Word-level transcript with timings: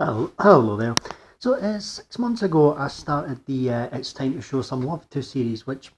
Hello, 0.00 0.30
hello 0.38 0.76
there. 0.76 0.94
So, 1.40 1.54
uh, 1.54 1.80
six 1.80 2.20
months 2.20 2.44
ago, 2.44 2.72
I 2.76 2.86
started 2.86 3.44
the 3.46 3.72
uh, 3.72 3.88
It's 3.90 4.12
Time 4.12 4.34
to 4.34 4.40
Show 4.40 4.62
Some 4.62 4.82
Love 4.82 5.10
to 5.10 5.24
series, 5.24 5.66
which 5.66 5.90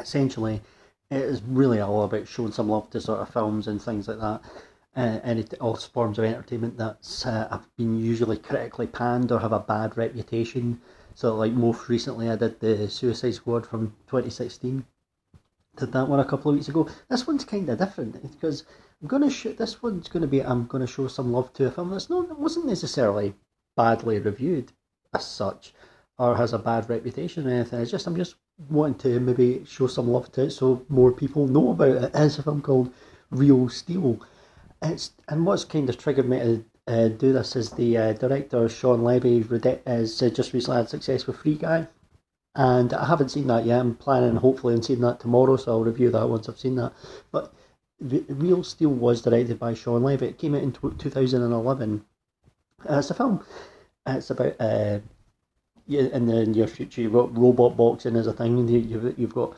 essentially 0.00 0.62
is 1.10 1.42
really 1.42 1.78
all 1.78 2.04
about 2.04 2.26
showing 2.26 2.52
some 2.52 2.70
love 2.70 2.88
to 2.92 3.00
sort 3.02 3.20
of 3.20 3.28
films 3.28 3.68
and 3.68 3.82
things 3.82 4.08
like 4.08 4.20
that. 4.20 4.40
Uh, 4.96 5.20
and 5.22 5.38
it, 5.38 5.52
all 5.60 5.76
forms 5.76 6.18
of 6.18 6.24
entertainment 6.24 6.78
that's 6.78 7.26
uh, 7.26 7.46
have 7.50 7.68
been 7.76 7.98
usually 7.98 8.38
critically 8.38 8.86
panned 8.86 9.30
or 9.30 9.40
have 9.40 9.52
a 9.52 9.60
bad 9.60 9.98
reputation. 9.98 10.80
So, 11.14 11.36
like 11.36 11.52
most 11.52 11.90
recently, 11.90 12.30
I 12.30 12.36
did 12.36 12.58
the 12.60 12.88
Suicide 12.88 13.34
Squad 13.34 13.66
from 13.66 13.88
2016. 14.06 14.82
Did 15.76 15.92
that 15.92 16.08
one 16.08 16.20
a 16.20 16.24
couple 16.24 16.50
of 16.50 16.56
weeks 16.56 16.68
ago. 16.68 16.88
This 17.08 17.26
one's 17.26 17.44
kind 17.44 17.68
of 17.68 17.78
different 17.78 18.20
because 18.32 18.64
I'm 19.00 19.08
gonna 19.08 19.30
shoot. 19.30 19.58
This 19.58 19.82
one's 19.82 20.08
gonna 20.08 20.26
be. 20.26 20.40
I'm 20.40 20.66
gonna 20.66 20.86
show 20.86 21.06
some 21.08 21.32
love 21.32 21.52
to 21.54 21.66
a 21.66 21.70
film 21.70 21.90
that's 21.90 22.10
not. 22.10 22.30
It 22.30 22.38
wasn't 22.38 22.66
necessarily 22.66 23.34
badly 23.76 24.18
reviewed 24.18 24.72
as 25.14 25.26
such, 25.26 25.74
or 26.18 26.36
has 26.36 26.52
a 26.52 26.58
bad 26.58 26.88
reputation 26.88 27.46
or 27.46 27.50
anything. 27.50 27.80
It's 27.80 27.90
just 27.90 28.06
I'm 28.06 28.16
just 28.16 28.36
wanting 28.68 28.98
to 29.00 29.20
maybe 29.20 29.64
show 29.66 29.86
some 29.86 30.08
love 30.08 30.32
to 30.32 30.44
it 30.44 30.50
so 30.50 30.84
more 30.88 31.12
people 31.12 31.46
know 31.46 31.72
about 31.72 32.04
it. 32.04 32.10
It's 32.14 32.38
a 32.38 32.42
film 32.42 32.62
called 32.62 32.92
Real 33.30 33.68
Steel. 33.68 34.20
It's 34.82 35.12
and 35.28 35.44
what's 35.44 35.64
kind 35.64 35.88
of 35.88 35.98
triggered 35.98 36.28
me 36.28 36.38
to 36.38 36.64
uh, 36.86 37.08
do 37.08 37.32
this 37.32 37.56
is 37.56 37.70
the 37.70 37.98
uh, 37.98 38.12
director 38.12 38.68
Shawn 38.68 39.02
Levy 39.02 39.42
has 39.86 40.22
uh, 40.22 40.30
just 40.30 40.52
recently 40.52 40.78
had 40.78 40.88
success 40.88 41.26
with 41.26 41.36
Free 41.36 41.56
Guy, 41.56 41.88
and 42.56 42.94
I 42.94 43.06
haven't 43.06 43.28
seen 43.28 43.46
that 43.48 43.66
yet. 43.66 43.80
I'm 43.80 43.94
planning 43.94 44.36
hopefully 44.36 44.74
on 44.74 44.82
seeing 44.82 45.02
that 45.02 45.20
tomorrow, 45.20 45.56
so 45.56 45.72
I'll 45.72 45.84
review 45.84 46.10
that 46.10 46.28
once 46.28 46.48
I've 46.48 46.58
seen 46.58 46.74
that. 46.76 46.92
But 47.30 47.52
Real 48.00 48.64
Steel 48.64 48.90
was 48.90 49.20
directed 49.20 49.58
by 49.58 49.74
Shawn 49.74 50.02
Levy. 50.02 50.26
It 50.26 50.38
came 50.38 50.54
out 50.54 50.62
in 50.62 50.72
2011. 50.72 52.04
Uh, 52.88 52.98
it's 52.98 53.10
a 53.10 53.14
film. 53.14 53.44
It's 54.06 54.30
about 54.30 54.56
uh, 54.58 55.00
in 55.86 56.26
the 56.26 56.46
near 56.46 56.66
future. 56.66 57.02
You've 57.02 57.12
got 57.12 57.36
robot 57.36 57.76
boxing 57.76 58.16
as 58.16 58.26
a 58.26 58.32
thing. 58.32 58.66
You've 58.68 59.18
you've 59.18 59.34
got 59.34 59.54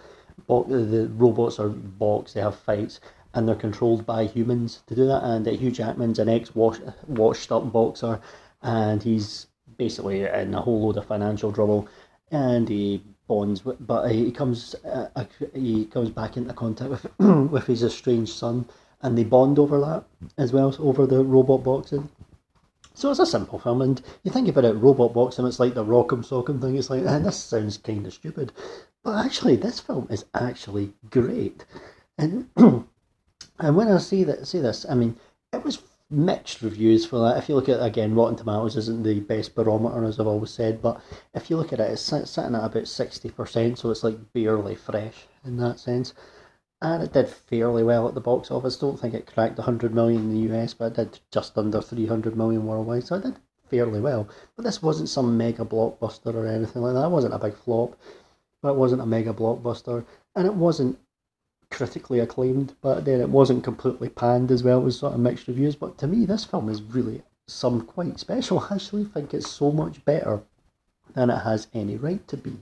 the 0.48 1.08
robots 1.14 1.60
are 1.60 1.68
box. 1.68 2.32
They 2.32 2.40
have 2.40 2.58
fights 2.58 3.00
and 3.34 3.46
they're 3.46 3.54
controlled 3.54 4.06
by 4.06 4.24
humans 4.24 4.82
to 4.86 4.94
do 4.94 5.06
that. 5.06 5.22
And 5.22 5.46
uh, 5.46 5.52
Hugh 5.52 5.70
Jackman's 5.70 6.18
an 6.18 6.28
ex 6.28 6.54
washed 6.54 7.52
up 7.52 7.72
boxer, 7.72 8.20
and 8.62 9.02
he's 9.02 9.46
basically 9.76 10.24
in 10.24 10.54
a 10.54 10.60
whole 10.60 10.86
load 10.86 10.96
of 10.96 11.06
financial 11.06 11.52
trouble, 11.52 11.88
and 12.30 12.68
he 12.68 13.02
bonds, 13.26 13.64
with, 13.64 13.86
but 13.86 14.10
he 14.10 14.32
comes 14.32 14.74
uh, 14.84 15.24
he 15.54 15.84
comes 15.86 16.10
back 16.10 16.36
into 16.36 16.52
contact 16.54 16.90
with 16.90 17.06
with 17.50 17.66
his 17.66 17.82
estranged 17.82 18.32
son, 18.32 18.66
and 19.02 19.16
they 19.16 19.24
bond 19.24 19.58
over 19.58 19.78
that 19.80 20.04
as 20.36 20.52
well, 20.52 20.74
over 20.78 21.06
the 21.06 21.24
robot 21.24 21.62
boxing. 21.62 22.08
So 22.94 23.10
it's 23.10 23.20
a 23.20 23.26
simple 23.26 23.60
film, 23.60 23.82
and 23.82 24.02
you 24.24 24.32
think 24.32 24.48
about 24.48 24.64
it, 24.64 24.72
robot 24.72 25.14
boxing, 25.14 25.46
it's 25.46 25.60
like 25.60 25.74
the 25.74 25.84
Rock'em 25.84 26.26
Sock'em 26.26 26.60
thing. 26.60 26.76
It's 26.76 26.90
like, 26.90 27.04
and 27.06 27.24
this 27.24 27.36
sounds 27.36 27.78
kind 27.78 28.04
of 28.04 28.12
stupid, 28.12 28.52
but 29.04 29.24
actually, 29.24 29.54
this 29.54 29.78
film 29.78 30.08
is 30.10 30.24
actually 30.34 30.92
great, 31.10 31.64
and 32.18 32.48
and 32.56 33.76
when 33.76 33.88
I 33.88 33.98
see 33.98 34.24
that 34.24 34.48
see 34.48 34.58
this, 34.58 34.84
I 34.88 34.94
mean, 34.94 35.16
it 35.52 35.64
was 35.64 35.80
mixed 36.10 36.62
reviews 36.62 37.04
for 37.04 37.18
that. 37.18 37.38
If 37.38 37.48
you 37.48 37.54
look 37.54 37.68
at 37.68 37.82
again, 37.82 38.14
Rotten 38.14 38.36
Tomatoes 38.36 38.76
isn't 38.76 39.02
the 39.02 39.20
best 39.20 39.54
barometer 39.54 40.04
as 40.04 40.18
I've 40.18 40.26
always 40.26 40.50
said, 40.50 40.80
but 40.80 41.00
if 41.34 41.50
you 41.50 41.56
look 41.56 41.72
at 41.72 41.80
it, 41.80 41.90
it's 41.90 42.02
sitting 42.02 42.54
at 42.54 42.64
about 42.64 42.88
sixty 42.88 43.30
percent, 43.30 43.78
so 43.78 43.90
it's 43.90 44.04
like 44.04 44.32
barely 44.32 44.74
fresh 44.74 45.26
in 45.44 45.56
that 45.58 45.78
sense. 45.78 46.14
And 46.80 47.02
it 47.02 47.12
did 47.12 47.28
fairly 47.28 47.82
well 47.82 48.06
at 48.08 48.14
the 48.14 48.20
box 48.20 48.50
office. 48.50 48.76
Don't 48.76 48.98
think 48.98 49.12
it 49.14 49.26
cracked 49.26 49.58
hundred 49.58 49.94
million 49.94 50.30
in 50.30 50.48
the 50.48 50.54
US, 50.54 50.74
but 50.74 50.92
it 50.92 50.94
did 50.94 51.20
just 51.30 51.58
under 51.58 51.82
three 51.82 52.06
hundred 52.06 52.36
million 52.36 52.66
worldwide, 52.66 53.04
so 53.04 53.16
it 53.16 53.24
did 53.24 53.36
fairly 53.68 54.00
well. 54.00 54.28
But 54.56 54.64
this 54.64 54.82
wasn't 54.82 55.08
some 55.08 55.36
mega 55.36 55.64
blockbuster 55.64 56.34
or 56.34 56.46
anything 56.46 56.82
like 56.82 56.94
that. 56.94 57.06
It 57.06 57.10
wasn't 57.10 57.34
a 57.34 57.38
big 57.38 57.54
flop, 57.54 57.98
but 58.62 58.70
it 58.70 58.76
wasn't 58.76 59.02
a 59.02 59.06
mega 59.06 59.34
blockbuster, 59.34 60.04
and 60.34 60.46
it 60.46 60.54
wasn't 60.54 60.98
critically 61.70 62.18
acclaimed, 62.18 62.74
but 62.80 63.04
then 63.04 63.20
it 63.20 63.28
wasn't 63.28 63.64
completely 63.64 64.08
panned 64.08 64.50
as 64.50 64.62
well. 64.62 64.80
It 64.80 64.84
was 64.84 64.98
sort 64.98 65.14
of 65.14 65.20
mixed 65.20 65.48
reviews. 65.48 65.76
But 65.76 65.98
to 65.98 66.06
me, 66.06 66.24
this 66.24 66.44
film 66.44 66.68
is 66.68 66.82
really 66.82 67.22
some 67.46 67.82
quite 67.82 68.18
special. 68.18 68.60
I 68.70 68.74
actually 68.74 69.04
think 69.04 69.34
it's 69.34 69.50
so 69.50 69.70
much 69.70 70.04
better 70.04 70.42
than 71.14 71.30
it 71.30 71.38
has 71.38 71.68
any 71.74 71.96
right 71.96 72.26
to 72.28 72.36
be. 72.36 72.58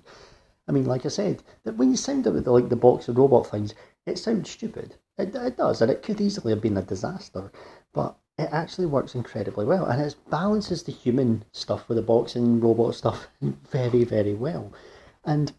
I 0.69 0.73
mean, 0.73 0.87
like 0.87 1.07
I 1.07 1.09
said, 1.09 1.43
that 1.65 1.77
when 1.77 1.91
you 1.91 1.97
sound 1.97 2.27
it 2.27 2.47
like 2.47 2.69
the 2.69 2.77
box 2.77 3.09
and 3.09 3.17
robot 3.17 3.49
things, 3.49 3.75
it 4.05 4.19
sounds 4.19 4.51
stupid. 4.51 4.97
It, 5.19 5.35
it 5.35 5.57
does, 5.57 5.81
and 5.81 5.91
it 5.91 6.03
could 6.03 6.21
easily 6.21 6.53
have 6.53 6.61
been 6.61 6.77
a 6.77 6.83
disaster. 6.83 7.51
But 7.93 8.17
it 8.39 8.49
actually 8.53 8.87
works 8.87 9.15
incredibly 9.15 9.65
well, 9.65 9.87
and 9.87 10.03
it 10.03 10.17
balances 10.29 10.83
the 10.83 10.93
human 10.93 11.45
stuff 11.53 11.89
with 11.89 11.97
the 11.97 12.03
boxing 12.03 12.61
robot 12.61 12.95
stuff 12.95 13.29
very, 13.41 14.05
very 14.05 14.35
well. 14.35 14.73
And 15.25 15.53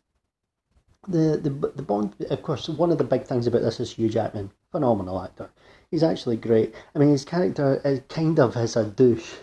the, 1.08 1.38
the 1.38 1.50
the 1.50 1.84
Bond, 1.84 2.14
of 2.30 2.42
course, 2.44 2.68
one 2.70 2.92
of 2.92 2.98
the 2.98 3.04
big 3.04 3.24
things 3.24 3.48
about 3.48 3.62
this 3.62 3.80
is 3.80 3.92
Hugh 3.94 4.10
Jackman, 4.10 4.52
phenomenal 4.72 5.22
actor. 5.22 5.50
He's 5.90 6.04
actually 6.04 6.38
great. 6.38 6.76
I 6.94 7.00
mean, 7.00 7.10
his 7.10 7.24
character 7.24 7.82
is 7.86 8.02
kind 8.10 8.40
of 8.40 8.56
is 8.58 8.76
a 8.76 8.84
douche, 8.84 9.36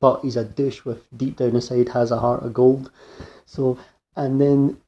but 0.00 0.20
he's 0.20 0.36
a 0.36 0.44
douche 0.44 0.84
with 0.84 1.04
deep 1.16 1.36
down 1.36 1.54
inside 1.54 1.88
has 1.90 2.10
a 2.10 2.18
heart 2.18 2.42
of 2.42 2.52
gold. 2.52 2.90
So, 3.46 3.78
and 4.14 4.40
then 4.40 4.78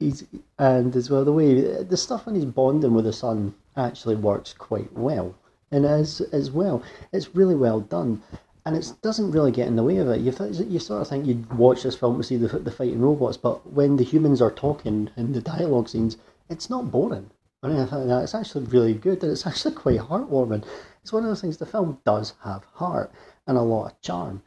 he's 0.00 0.24
and 0.58 0.94
as 0.96 1.10
well 1.10 1.24
the 1.24 1.32
way 1.32 1.82
the 1.82 1.96
stuff 1.96 2.26
when 2.26 2.34
he's 2.34 2.44
bonding 2.44 2.94
with 2.94 3.04
the 3.04 3.12
son 3.12 3.54
actually 3.76 4.16
works 4.16 4.52
quite 4.52 4.92
well, 4.92 5.34
and 5.70 5.84
as 5.84 6.20
as 6.32 6.50
well, 6.50 6.82
it's 7.12 7.34
really 7.34 7.54
well 7.54 7.80
done 7.80 8.22
and 8.66 8.76
it 8.76 8.80
mm-hmm. 8.80 8.94
doesn't 9.02 9.30
really 9.32 9.52
get 9.52 9.68
in 9.68 9.76
the 9.76 9.82
way 9.82 9.98
of 9.98 10.08
it. 10.08 10.20
You 10.20 10.32
th- 10.32 10.60
you 10.68 10.78
sort 10.78 11.02
of 11.02 11.08
think 11.08 11.26
you'd 11.26 11.52
watch 11.52 11.82
this 11.82 11.96
film 11.96 12.16
to 12.18 12.24
see 12.24 12.36
the 12.36 12.58
the 12.58 12.70
fighting 12.70 13.00
robots, 13.00 13.36
but 13.36 13.72
when 13.72 13.96
the 13.96 14.04
humans 14.04 14.40
are 14.40 14.50
talking 14.50 15.10
in 15.16 15.32
the 15.32 15.40
dialogue 15.40 15.88
scenes, 15.88 16.16
it's 16.48 16.70
not 16.70 16.90
boring 16.90 17.30
like 17.64 17.88
that. 17.88 18.22
It's 18.22 18.34
actually 18.34 18.66
really 18.66 18.94
good, 18.94 19.22
and 19.22 19.32
it's 19.32 19.46
actually 19.50 19.74
quite 19.74 20.00
heartwarming. 20.00 20.64
It's 21.02 21.12
one 21.12 21.24
of 21.24 21.30
those 21.30 21.40
things. 21.40 21.56
The 21.56 21.66
film 21.66 21.98
does 22.04 22.34
have 22.42 22.64
heart 22.74 23.12
and 23.46 23.56
a 23.56 23.62
lot 23.62 23.86
of 23.86 24.00
charm, 24.00 24.42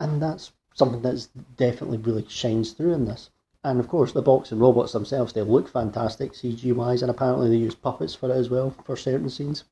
and 0.00 0.20
that's 0.22 0.52
something 0.74 1.02
that's 1.02 1.26
definitely 1.56 1.98
really 1.98 2.26
shines 2.28 2.72
through 2.72 2.92
in 2.92 3.04
this. 3.04 3.30
And 3.64 3.80
of 3.80 3.88
course, 3.88 4.12
the 4.12 4.22
box 4.22 4.52
and 4.52 4.60
robots 4.60 4.92
themselves, 4.92 5.32
they 5.32 5.42
look 5.42 5.68
fantastic 5.68 6.32
CG 6.32 6.72
wise, 6.74 7.02
and 7.02 7.10
apparently 7.10 7.48
they 7.48 7.56
use 7.56 7.74
puppets 7.74 8.14
for 8.14 8.30
it 8.30 8.36
as 8.36 8.48
well 8.50 8.74
for 8.84 8.96
certain 8.96 9.30
scenes, 9.30 9.64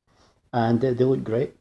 and 0.53 0.81
they, 0.81 0.93
they 0.93 1.03
look 1.03 1.23
great. 1.23 1.55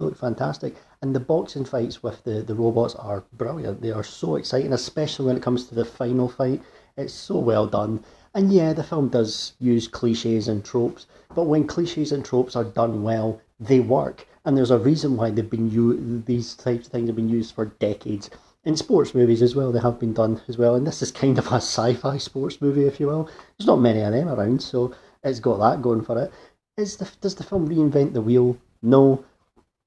Look 0.00 0.16
fantastic. 0.16 0.76
And 1.02 1.14
the 1.14 1.20
boxing 1.20 1.66
fights 1.66 2.02
with 2.02 2.24
the, 2.24 2.42
the 2.42 2.54
robots 2.54 2.94
are 2.94 3.22
brilliant. 3.34 3.82
They 3.82 3.92
are 3.92 4.02
so 4.02 4.36
exciting, 4.36 4.72
especially 4.72 5.26
when 5.26 5.36
it 5.36 5.42
comes 5.42 5.66
to 5.66 5.74
the 5.74 5.84
final 5.84 6.26
fight. 6.28 6.62
It's 6.96 7.12
so 7.12 7.38
well 7.38 7.66
done. 7.66 8.02
And 8.34 8.50
yeah, 8.50 8.72
the 8.72 8.82
film 8.82 9.08
does 9.10 9.52
use 9.58 9.88
cliches 9.88 10.48
and 10.48 10.64
tropes, 10.64 11.06
but 11.34 11.44
when 11.44 11.66
cliches 11.66 12.12
and 12.12 12.24
tropes 12.24 12.56
are 12.56 12.64
done 12.64 13.02
well, 13.02 13.40
they 13.58 13.80
work. 13.80 14.26
And 14.44 14.56
there's 14.56 14.70
a 14.70 14.78
reason 14.78 15.16
why 15.16 15.30
they've 15.30 15.50
been 15.50 15.70
used, 15.70 16.24
these 16.26 16.54
types 16.54 16.86
of 16.86 16.92
things 16.92 17.08
have 17.08 17.16
been 17.16 17.28
used 17.28 17.54
for 17.54 17.66
decades. 17.66 18.30
In 18.64 18.76
sports 18.76 19.14
movies 19.14 19.42
as 19.42 19.54
well, 19.54 19.72
they 19.72 19.80
have 19.80 19.98
been 19.98 20.14
done 20.14 20.40
as 20.48 20.56
well. 20.56 20.76
And 20.76 20.86
this 20.86 21.02
is 21.02 21.12
kind 21.12 21.38
of 21.38 21.46
a 21.48 21.56
sci 21.56 21.92
fi 21.94 22.16
sports 22.16 22.62
movie, 22.62 22.86
if 22.86 23.00
you 23.00 23.08
will. 23.08 23.28
There's 23.58 23.66
not 23.66 23.80
many 23.80 24.00
of 24.00 24.12
them 24.12 24.28
around, 24.28 24.62
so 24.62 24.94
it's 25.22 25.40
got 25.40 25.58
that 25.58 25.82
going 25.82 26.02
for 26.02 26.18
it. 26.22 26.32
Is 26.78 26.96
the, 26.96 27.10
does 27.20 27.34
the 27.34 27.44
film 27.44 27.68
reinvent 27.68 28.14
the 28.14 28.22
wheel? 28.22 28.56
No, 28.80 29.24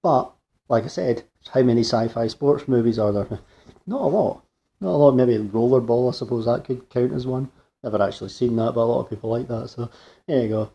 but 0.03 0.33
like 0.69 0.83
I 0.83 0.87
said, 0.87 1.23
how 1.51 1.63
many 1.63 1.81
sci-fi 1.81 2.27
sports 2.27 2.67
movies 2.67 2.99
are 2.99 3.11
there? 3.11 3.39
Not 3.87 4.01
a 4.01 4.07
lot. 4.07 4.43
Not 4.79 4.91
a 4.91 4.97
lot. 4.97 5.15
Maybe 5.15 5.37
Rollerball, 5.37 6.09
I 6.09 6.11
suppose 6.15 6.45
that 6.45 6.65
could 6.65 6.89
count 6.89 7.13
as 7.13 7.25
one. 7.25 7.49
Never 7.83 8.01
actually 8.01 8.29
seen 8.29 8.55
that, 8.57 8.73
but 8.73 8.81
a 8.81 8.85
lot 8.85 9.01
of 9.01 9.09
people 9.09 9.29
like 9.29 9.47
that. 9.47 9.69
So 9.69 9.89
there 10.27 10.43
you 10.43 10.49
go. 10.49 10.71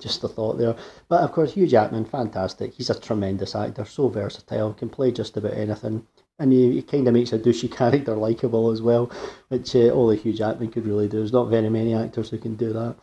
Just 0.00 0.24
a 0.24 0.28
thought 0.28 0.58
there. 0.58 0.76
But 1.08 1.22
of 1.22 1.32
course, 1.32 1.52
Hugh 1.52 1.66
Jackman, 1.66 2.04
fantastic. 2.04 2.74
He's 2.74 2.90
a 2.90 2.98
tremendous 2.98 3.54
actor, 3.54 3.84
so 3.84 4.08
versatile, 4.08 4.74
can 4.74 4.88
play 4.90 5.12
just 5.12 5.36
about 5.36 5.54
anything. 5.54 6.06
And 6.38 6.52
he, 6.52 6.72
he 6.72 6.82
kind 6.82 7.06
of 7.06 7.14
makes 7.14 7.32
a 7.32 7.38
douchey 7.38 7.70
character 7.76 8.14
likable 8.16 8.70
as 8.70 8.82
well, 8.82 9.10
which 9.48 9.76
uh, 9.76 9.90
only 9.90 10.16
Hugh 10.16 10.32
Jackman 10.32 10.70
could 10.70 10.86
really 10.86 11.08
do. 11.08 11.18
There's 11.18 11.32
not 11.32 11.50
very 11.50 11.70
many 11.70 11.94
actors 11.94 12.30
who 12.30 12.38
can 12.38 12.56
do 12.56 12.72
that. 12.72 12.96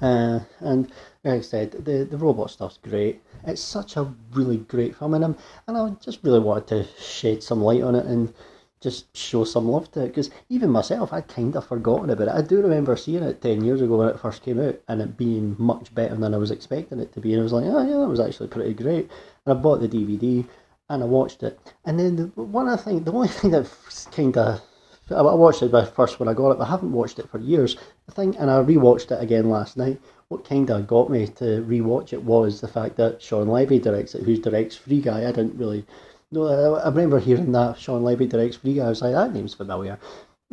Uh, 0.00 0.40
and 0.60 0.90
like 1.24 1.34
I 1.34 1.40
said, 1.40 1.72
the, 1.72 2.04
the 2.04 2.16
robot 2.16 2.50
stuff's 2.50 2.78
great. 2.78 3.22
It's 3.46 3.62
such 3.62 3.96
a 3.96 4.14
really 4.32 4.58
great 4.58 4.96
film, 4.96 5.14
and, 5.14 5.24
I'm, 5.24 5.36
and 5.66 5.76
I 5.76 5.90
just 6.00 6.22
really 6.22 6.40
wanted 6.40 6.66
to 6.68 7.02
shed 7.02 7.42
some 7.42 7.62
light 7.62 7.82
on 7.82 7.94
it 7.94 8.06
and 8.06 8.32
just 8.80 9.16
show 9.16 9.44
some 9.44 9.68
love 9.68 9.90
to 9.92 10.04
it. 10.04 10.08
Because 10.08 10.30
even 10.48 10.70
myself, 10.70 11.12
I'd 11.12 11.28
kind 11.28 11.56
of 11.56 11.66
forgotten 11.66 12.10
about 12.10 12.28
it. 12.28 12.34
I 12.34 12.42
do 12.42 12.60
remember 12.60 12.96
seeing 12.96 13.22
it 13.22 13.42
10 13.42 13.64
years 13.64 13.80
ago 13.80 13.96
when 13.96 14.08
it 14.08 14.20
first 14.20 14.42
came 14.42 14.60
out 14.60 14.80
and 14.88 15.02
it 15.02 15.16
being 15.16 15.56
much 15.58 15.94
better 15.94 16.14
than 16.14 16.34
I 16.34 16.38
was 16.38 16.50
expecting 16.50 17.00
it 17.00 17.12
to 17.14 17.20
be. 17.20 17.32
And 17.32 17.40
I 17.40 17.42
was 17.42 17.52
like, 17.52 17.64
oh, 17.64 17.86
yeah, 17.86 17.98
that 17.98 18.08
was 18.08 18.20
actually 18.20 18.48
pretty 18.48 18.74
great. 18.74 19.10
And 19.46 19.58
I 19.58 19.60
bought 19.60 19.80
the 19.80 19.88
DVD 19.88 20.46
and 20.88 21.02
I 21.02 21.06
watched 21.06 21.42
it. 21.42 21.58
And 21.84 21.98
then 21.98 22.16
the, 22.16 22.26
one 22.42 22.66
the 22.66 22.76
things, 22.76 23.04
the 23.04 23.12
only 23.12 23.28
thing 23.28 23.50
that 23.50 23.68
kind 24.12 24.36
of 24.36 24.60
I 25.10 25.22
watched 25.22 25.62
it 25.62 25.94
first 25.94 26.20
when 26.20 26.28
I 26.28 26.34
got 26.34 26.50
it, 26.50 26.58
but 26.58 26.66
I 26.66 26.70
haven't 26.70 26.92
watched 26.92 27.18
it 27.18 27.30
for 27.30 27.38
years. 27.38 27.76
The 28.06 28.12
thing, 28.12 28.36
and 28.36 28.50
I 28.50 28.62
rewatched 28.62 29.10
it 29.10 29.22
again 29.22 29.48
last 29.48 29.76
night. 29.76 30.00
What 30.28 30.44
kind 30.44 30.68
of 30.70 30.86
got 30.86 31.10
me 31.10 31.26
to 31.26 31.64
rewatch 31.66 32.12
it 32.12 32.22
was 32.22 32.60
the 32.60 32.68
fact 32.68 32.96
that 32.96 33.22
Shawn 33.22 33.48
Levy 33.48 33.78
directs 33.78 34.14
it, 34.14 34.24
who's 34.24 34.40
directs 34.40 34.76
Free 34.76 35.00
Guy. 35.00 35.26
I 35.26 35.32
didn't 35.32 35.56
really 35.56 35.86
no, 36.30 36.74
I, 36.74 36.88
remember 36.88 37.18
hearing 37.18 37.52
that 37.52 37.78
Shawn 37.78 38.04
Levy 38.04 38.26
directs 38.26 38.56
Free 38.56 38.74
Guy. 38.74 38.84
I 38.84 38.88
was 38.90 39.00
like, 39.00 39.12
that 39.12 39.32
name's 39.32 39.54
familiar. 39.54 39.98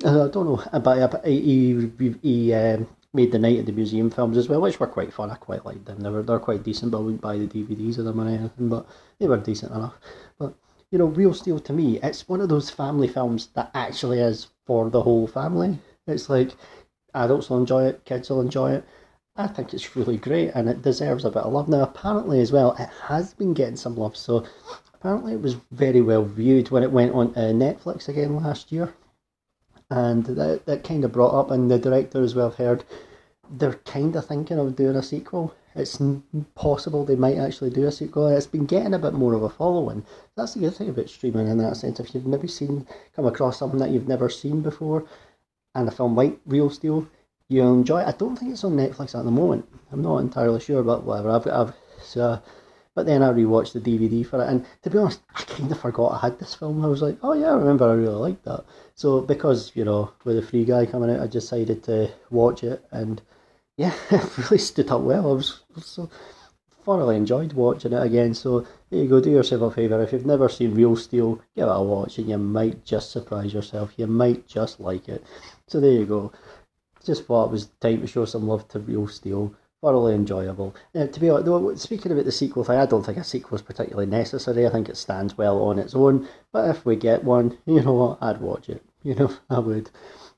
And 0.04 0.22
I 0.22 0.28
don't 0.28 0.46
know, 0.46 0.80
but 0.80 1.26
he, 1.26 1.90
he, 1.98 2.16
he 2.22 2.54
um, 2.54 2.88
made 3.14 3.32
the 3.32 3.40
night 3.40 3.60
of 3.60 3.66
the 3.66 3.72
museum 3.72 4.10
films 4.10 4.38
as 4.38 4.48
well, 4.48 4.62
which 4.62 4.80
were 4.80 4.88
quite 4.88 5.14
fun. 5.14 5.32
I 5.32 5.36
quite 5.36 5.66
liked 5.66 5.86
them. 5.86 6.00
They 6.00 6.10
were 6.10 6.24
they're 6.24 6.40
quite 6.40 6.64
decent, 6.64 6.92
but 6.92 7.00
I 7.00 7.02
wouldn't 7.02 7.22
buy 7.22 7.38
the 7.38 7.48
DVDs 7.48 7.98
of 7.98 8.06
them 8.06 8.20
or 8.20 8.28
anything. 8.28 8.70
But 8.70 8.88
they 9.20 9.28
were 9.28 9.38
decent 9.38 9.74
enough. 9.74 9.96
But 10.38 10.54
you 10.96 11.00
know, 11.00 11.08
Real 11.08 11.34
Steel 11.34 11.60
to 11.60 11.74
me, 11.74 12.00
it's 12.02 12.30
one 12.30 12.40
of 12.40 12.48
those 12.48 12.70
family 12.70 13.10
films 13.10 13.48
that 13.48 13.70
actually 13.74 14.22
is 14.22 14.48
for 14.66 14.90
the 14.90 15.02
whole 15.02 15.28
family. 15.28 15.78
It's 16.08 16.30
like 16.30 16.52
adults 17.14 17.50
will 17.50 17.58
enjoy 17.58 17.88
it, 17.88 18.06
kids 18.06 18.30
will 18.30 18.40
enjoy 18.40 18.76
it. 18.76 18.86
I 19.36 19.48
think 19.48 19.74
it's 19.74 19.98
really 19.98 20.16
great 20.16 20.52
and 20.56 20.70
it 20.70 20.84
deserves 20.84 21.26
a 21.26 21.32
bit 21.32 21.44
of 21.44 21.52
love. 21.52 21.68
Now, 21.68 21.82
apparently, 21.82 22.40
as 22.40 22.54
well, 22.54 22.78
it 22.80 22.88
has 23.10 23.34
been 23.34 23.54
getting 23.54 23.76
some 23.76 23.98
love. 23.98 24.16
So, 24.16 24.46
apparently, 24.94 25.34
it 25.34 25.42
was 25.42 25.58
very 25.70 26.00
well 26.00 26.24
viewed 26.24 26.72
when 26.72 26.84
it 26.84 26.94
went 26.94 27.14
on 27.14 27.34
uh, 27.36 27.52
Netflix 27.52 28.08
again 28.08 28.38
last 28.38 28.72
year. 28.72 28.94
And 29.90 30.26
that, 30.28 30.66
that 30.66 30.86
kind 30.86 31.04
of 31.04 31.12
brought 31.12 31.38
up, 31.38 31.52
and 31.52 31.70
the 31.70 31.78
director 31.78 32.24
as 32.24 32.36
well, 32.36 32.48
I've 32.48 32.56
heard 32.56 32.86
they're 33.50 33.82
kind 33.84 34.16
of 34.16 34.26
thinking 34.28 34.60
of 34.60 34.78
doing 34.78 34.96
a 34.96 35.04
sequel. 35.04 35.54
It's 35.76 36.02
possible 36.56 37.04
they 37.04 37.18
might 37.18 37.38
actually 37.38 37.70
do 37.70 37.86
a 37.86 37.92
sequel. 37.92 38.28
It's 38.28 38.48
been 38.48 38.66
getting 38.66 38.94
a 38.94 39.00
bit 39.00 39.14
more 39.14 39.34
of 39.34 39.44
a 39.44 39.50
following. 39.50 40.06
That's 40.36 40.54
the 40.54 40.62
good 40.62 40.76
thing 40.76 40.90
about 40.90 41.10
streaming 41.10 41.48
in 41.50 41.58
that 41.58 41.76
sense. 41.76 42.00
If 42.00 42.16
you've 42.16 42.26
never 42.26 42.48
seen, 42.48 42.88
come 43.16 43.26
across 43.26 43.60
something 43.60 43.80
that 43.80 43.90
you've 43.90 44.08
never 44.08 44.30
seen 44.30 44.62
before, 44.62 45.06
and 45.76 45.88
a 45.88 45.92
film 45.92 46.16
like 46.16 46.40
Real 46.46 46.70
Steel, 46.70 47.08
you'll 47.50 47.74
enjoy 47.74 48.02
it. 48.02 48.08
I 48.08 48.14
don't 48.14 48.38
think 48.38 48.54
it's 48.54 48.64
on 48.64 48.78
Netflix 48.78 49.20
at 49.20 49.26
the 49.26 49.32
moment. 49.32 49.68
I'm 49.92 50.02
not 50.02 50.20
entirely 50.20 50.62
sure, 50.62 50.82
but 50.82 51.04
whatever. 51.04 51.32
I've, 51.32 51.48
I've 51.48 51.74
so, 52.02 52.42
but 52.94 53.06
then 53.06 53.22
I 53.22 53.34
rewatched 53.34 53.74
the 53.74 53.82
DVD 53.82 54.26
for 54.26 54.42
it, 54.42 54.48
and 54.48 54.66
to 54.84 54.90
be 54.90 54.98
honest, 54.98 55.22
I 55.36 55.42
kind 55.44 55.70
of 55.70 55.80
forgot 55.80 56.14
I 56.14 56.20
had 56.20 56.40
this 56.40 56.56
film. 56.56 56.86
I 56.86 56.88
was 56.88 57.02
like, 57.02 57.18
oh 57.22 57.34
yeah, 57.34 57.52
I 57.52 57.56
remember 57.56 57.90
I 57.90 57.96
really 57.96 58.16
liked 58.16 58.46
that. 58.46 58.64
So 58.96 59.20
because 59.20 59.74
you 59.76 59.84
know, 59.84 60.14
with 60.24 60.38
the 60.38 60.42
free 60.42 60.64
guy 60.64 60.86
coming 60.86 61.10
out, 61.10 61.20
I 61.20 61.28
decided 61.28 61.84
to 61.84 62.10
watch 62.30 62.64
it, 62.64 62.86
and 62.92 63.22
yeah, 63.78 63.94
it 64.12 64.38
really 64.38 64.58
stood 64.58 64.90
up 64.90 65.02
well. 65.02 65.32
I 65.32 65.34
was 65.34 65.62
so 65.82 66.10
thoroughly 66.84 67.18
enjoyed 67.18 67.54
watching 67.54 67.94
it 67.94 68.02
again. 68.02 68.34
So 68.34 68.66
there 68.90 69.04
you 69.04 69.10
go, 69.10 69.20
do 69.20 69.32
yourself 69.32 69.62
a 69.62 69.72
favour. 69.72 70.02
If 70.02 70.14
you've 70.14 70.26
never 70.26 70.50
seen 70.50 70.76
Real 70.76 70.96
Steel, 70.96 71.42
give 71.56 71.68
it 71.68 71.72
a 71.72 71.82
watch, 71.82 72.18
and 72.18 72.30
you 72.30 72.38
might 72.38 72.86
just 72.86 73.12
surprise 73.12 73.54
yourself. 73.54 73.94
You 73.98 74.08
might 74.08 74.48
just 74.48 74.80
like 74.80 75.10
it. 75.10 75.24
So 75.68 75.80
there 75.80 75.92
you 75.92 76.06
go. 76.06 76.32
Just 77.04 77.26
thought 77.26 77.46
it 77.46 77.52
was 77.52 77.68
time 77.80 78.02
to 78.02 78.08
show 78.08 78.26
some 78.26 78.48
love 78.48 78.68
to 78.70 78.80
Real 78.80 79.08
Steel 79.08 79.54
thoroughly 79.86 80.16
enjoyable. 80.16 80.76
Uh, 80.96 81.06
to 81.06 81.20
be 81.20 81.30
honest, 81.30 81.84
speaking 81.84 82.12
about 82.12 82.26
the 82.26 82.32
sequel 82.32 82.64
thing, 82.64 82.78
I 82.78 82.88
don't 82.88 83.06
think 83.06 83.20
a 83.20 83.24
sequel 83.24 83.56
is 83.56 83.62
particularly 83.62 84.08
necessary. 84.08 84.66
I 84.66 84.72
think 84.72 84.90
it 84.90 84.98
stands 84.98 85.38
well 85.38 85.62
on 85.62 85.78
its 85.78 85.94
own. 85.94 86.28
But 86.52 86.70
if 86.72 86.86
we 86.86 86.96
get 86.96 87.24
one, 87.24 87.58
you 87.68 87.82
know 87.82 87.94
what, 87.94 88.18
I'd 88.22 88.42
watch 88.42 88.68
it. 88.68 88.84
You 89.04 89.14
know, 89.14 89.34
I 89.50 89.60
would. 89.60 89.92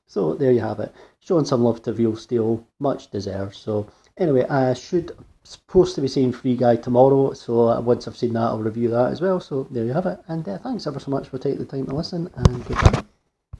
So 0.06 0.34
there 0.34 0.52
you 0.52 0.60
have 0.60 0.80
it. 0.80 0.92
Showing 1.28 1.44
some 1.44 1.62
love 1.62 1.82
to 1.82 1.92
Real 1.92 2.16
Steel, 2.16 2.66
much 2.80 3.10
deserved. 3.10 3.54
So 3.54 3.86
anyway, 4.16 4.46
I 4.48 4.72
should 4.72 5.14
supposed 5.44 5.94
to 5.96 6.00
be 6.00 6.08
seeing 6.08 6.32
Free 6.32 6.56
Guy 6.56 6.76
tomorrow. 6.76 7.34
So 7.34 7.68
uh, 7.68 7.82
once 7.82 8.08
I've 8.08 8.16
seen 8.16 8.32
that, 8.32 8.40
I'll 8.40 8.62
review 8.62 8.88
that 8.88 9.12
as 9.12 9.20
well. 9.20 9.38
So 9.38 9.66
there 9.70 9.84
you 9.84 9.92
have 9.92 10.06
it. 10.06 10.18
And 10.28 10.48
uh, 10.48 10.56
thanks 10.56 10.86
ever 10.86 10.98
so 10.98 11.10
much 11.10 11.28
for 11.28 11.36
taking 11.36 11.58
the 11.58 11.66
time 11.66 11.84
to 11.84 11.94
listen. 11.94 12.30
And 12.34 12.64
goodbye. 12.64 13.04